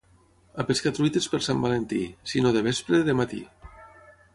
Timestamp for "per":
1.35-1.41